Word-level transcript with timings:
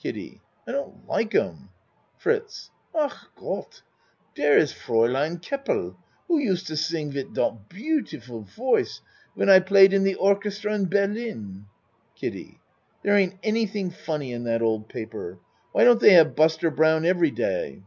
KIDDIE 0.00 0.40
I 0.68 0.70
don't 0.70 1.04
like 1.08 1.34
'em. 1.34 1.68
FRITZ 2.18 2.70
Ach 2.94 3.26
Gott! 3.34 3.82
Der 4.36 4.56
is 4.56 4.70
Fraulein 4.70 5.38
Keppel 5.40 5.96
who 6.28 6.38
used 6.38 6.68
to 6.68 6.76
sing 6.76 7.10
wid 7.12 7.34
dot 7.34 7.68
beautiful 7.68 8.42
voice 8.42 9.00
when 9.34 9.50
I 9.50 9.58
played 9.58 9.92
in 9.92 10.04
the 10.04 10.14
orchestra 10.14 10.72
in 10.76 10.88
Berlin. 10.88 11.66
KIDDIE 12.14 12.60
There 13.02 13.16
ain't 13.16 13.34
anything 13.42 13.90
funny 13.90 14.30
in 14.32 14.44
that 14.44 14.62
old 14.62 14.88
paper. 14.88 15.40
Why 15.72 15.82
don't 15.82 15.98
they 15.98 16.12
have 16.12 16.36
Buster 16.36 16.70
Brown 16.70 17.04
every 17.04 17.32
day? 17.32 17.82